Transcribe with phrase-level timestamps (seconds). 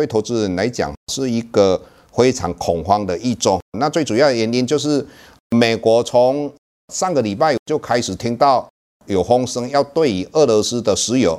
[0.00, 1.78] 对投资人来讲，是一个
[2.10, 3.60] 非常恐慌的一周。
[3.78, 5.06] 那最主要的原因就是，
[5.54, 6.50] 美国从
[6.90, 8.66] 上个礼拜就开始听到
[9.04, 11.38] 有风声，要对于俄罗斯的石油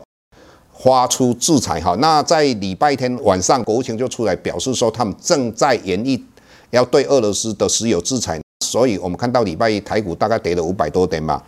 [0.78, 1.82] 发出制裁。
[1.82, 6.24] 哈，那在礼拜天晚上，国务卿就出来表示说，他们正在研议
[6.70, 8.40] 要对俄罗斯的石油制裁。
[8.64, 11.42] 所以我们看到礼拜一台股大概跌了五百多点嘛。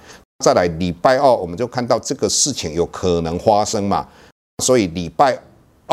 [0.43, 4.07] 再来礼拜二，我们就看到这个事情有可能发生嘛。
[4.63, 5.39] 所以礼拜。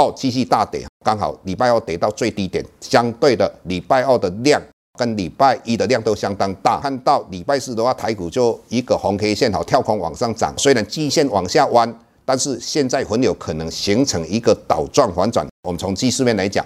[0.01, 4.59] 哦，继续大跌，刚好礼拜二跌到最低点，相对的礼拜二的量
[4.99, 6.81] 跟礼拜一的量都相当大。
[6.81, 15.47] 看到礼拜四的话，台股就一个红 K 线，好跳空往上涨，虽然季线往下弯，但是现在很有可能形成一个倒状反转。
[15.65, 16.65] 我们从技术面来讲，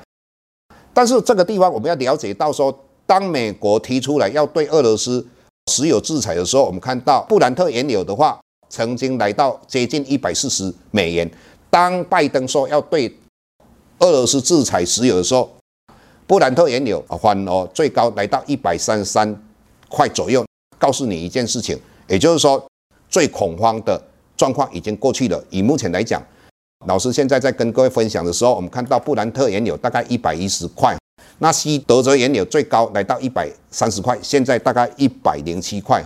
[0.93, 2.73] 但是这个地方我们要了解到说，
[3.05, 5.27] 当美国提出来要对俄罗斯
[5.73, 8.39] 石油制裁的时候，我们看到布兰特原油的话，
[8.69, 11.29] 曾经来到接近一百四十美元。
[11.69, 13.13] 当拜登说要对
[14.01, 15.51] 俄罗斯制裁石油的时候，
[16.27, 19.43] 布兰特原油啊反而最高来到一百三十三
[19.89, 20.45] 块左右。
[20.77, 21.79] 告诉你一件事情，
[22.09, 22.63] 也就是说，
[23.09, 23.99] 最恐慌的
[24.37, 25.43] 状况已经过去了。
[25.49, 26.23] 以目前来讲，
[26.87, 30.95] 老师现在在跟各位分享的时候，我们看到布兰特原油大概一百一十块，
[31.39, 36.05] 那西德州原油最高来到一百三十块，现在大概一百零七块。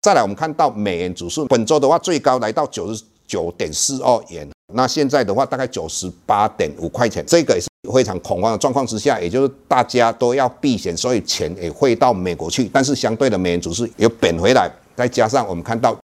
[0.00, 4.48] 再来，我们看到美元指数本周的话，最高来到九十九点四二元。
[4.74, 12.68] 那现在的话，大概九十八点五块钱，这个也是非常恐慌的状况之下，也就是大家都要避险，所以钱也会到美国去。
[12.72, 15.96] 但是相对的，美元指数又贬回来，再加上我们看到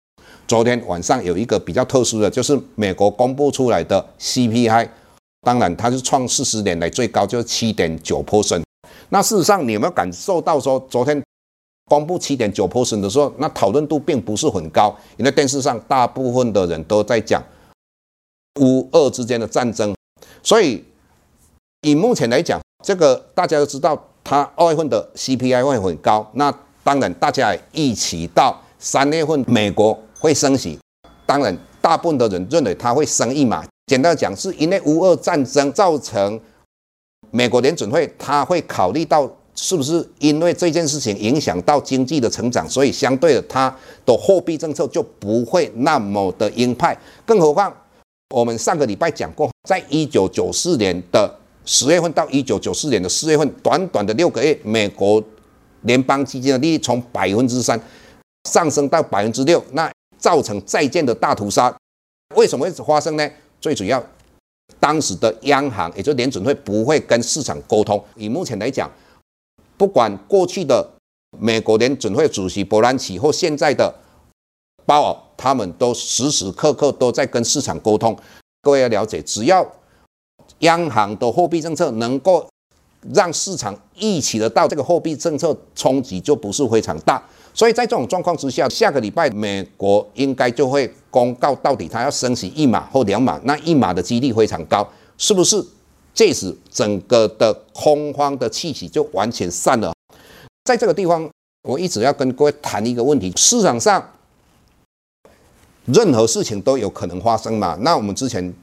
[0.47, 4.89] 昨天晚上有一个比较特殊的，就是美国公布出来的 CPI，
[5.43, 8.63] 当然它是创四十年来最高，就是七点九 percent。
[9.09, 11.23] 那事实上，你有没有感受到说，昨天
[11.89, 17.43] 公布七点九 percent 的时候，那讨论度并不是很高，因为电视上大部分的人都在讲。
[18.57, 19.95] 乌俄之间的战争，
[20.43, 20.85] 所以
[21.83, 26.29] 以目前来讲，这个大家都知道，它二月份的 CPI 会很高。
[26.35, 30.79] 那当然，大家也预期到三月份美国会升息。
[31.25, 33.65] 当然，大部分的人认为它会升一码。
[33.87, 36.41] 简单讲，是因为乌俄战争造成
[37.31, 46.99] 美国联准会，它会考虑到是不是因为这件事情影响到经济的成长，所以相对的，它的货币政策就不会那么的鹰派。
[47.25, 47.73] 更何况。
[48.35, 51.35] 我们上个礼拜讲过，在一九九四年的
[51.65, 55.23] 十月份到一九九四年的四月份，短短的六个月，美国
[55.83, 57.81] 联邦基金的利率从百分之三
[58.51, 61.75] 上升到百分之六，那造成债券的大屠杀。
[62.37, 63.31] 为什么会发生呢？
[63.61, 64.05] 最主要，
[64.79, 68.03] 当时的央行，也就联准会，不会跟市场沟通。
[68.15, 68.91] 以目前来讲，
[69.79, 70.87] 不管过去的
[71.39, 73.95] 美国联准会主席伯南奇或现在的
[74.89, 75.17] 包尔。
[75.41, 78.19] 他们都时时刻刻都在跟市场沟通。
[78.61, 79.65] 各位要了解，只要
[80.59, 82.45] 央行的货币政策能够
[83.15, 87.23] 让市场预期得到这个货币政策冲击就不是非常大。
[87.55, 94.85] 所以在这种状况之下，下个礼拜美国应该就会公告到底它要升息一码或两码，那一码的几率非常高，
[95.17, 95.65] 是不是？
[96.13, 99.95] 这时整个的恐慌的气息就完全散了。
[100.65, 101.31] 在这个地方，
[101.69, 104.05] 我一直要跟各位谈一个问题：市场上。
[105.93, 107.75] 任何事情都有可能发生嘛？
[107.81, 108.55] 那我们之前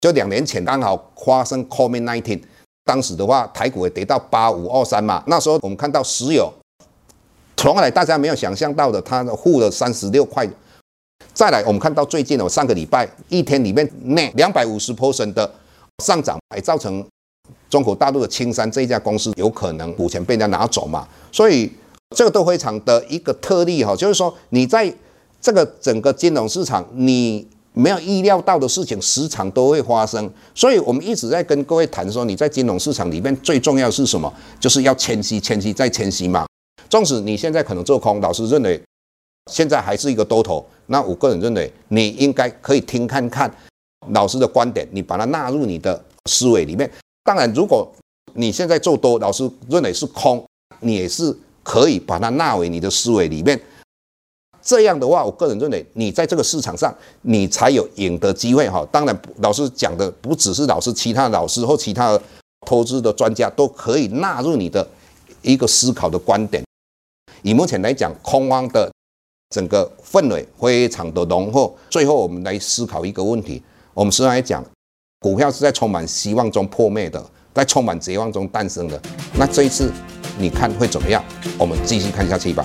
[0.00, 2.42] 就两年前刚好发生 COVID-19，
[2.84, 5.22] 当时的话台股也跌到八五二三嘛。
[5.28, 6.52] 那时候我们看到石油，
[7.56, 10.48] 从来大家没有想象到的，它负了三十六块。
[11.32, 15.48] 再来，我们看到最近的上个礼拜一天里面那两百五十 percent 的
[16.02, 17.06] 上涨，还造成
[17.70, 21.06] 中国大陆的青山这一家公司有可能股权被人家拿走嘛。
[21.30, 21.72] 所以
[22.16, 24.92] 这个都非常的一个特例哈，就是说你在。
[25.42, 30.30] 这个整个金融市场，你没有意料到的事情，时常都会发生。
[30.54, 34.32] 所以我们一直在跟各位谈说，你在金融市场里面最重要是什么？
[34.60, 36.46] 就是要谦虚，谦虚再谦虚嘛。
[36.88, 38.80] 纵使你现在可能做空，老师认为
[39.50, 40.64] 现在还是一个多头。
[40.86, 43.52] 那我个人认为，你应该可以听看看
[44.10, 46.00] 老师的观点，你把它纳入你的
[46.30, 46.88] 思维里面。
[47.24, 47.90] 当然，如果
[48.34, 50.44] 你现在做多，老师认为是空，
[50.80, 53.60] 你也是可以把它纳为你的思维里面。
[54.62, 58.86] 这样的话，我个人认为，你在这个市场上，你才有赢的机会哈。
[58.92, 62.18] 当然，老师讲的不只是老师，其他老师或其他
[62.66, 64.86] 投资的专家都可以纳入你的
[65.42, 66.62] 一个思考的观点。
[67.42, 68.88] 以目前来讲，空方的
[69.50, 71.76] 整个氛围非常的浓厚。
[71.90, 73.60] 最后，我们来思考一个问题：
[73.92, 74.64] 我们实际上来讲，
[75.18, 77.20] 股票是在充满希望中破灭的，
[77.52, 79.00] 在充满绝望中诞生的。
[79.34, 79.90] 那这一次，
[80.38, 81.22] 你看会怎么样？
[81.58, 82.64] 我们继续看下去吧。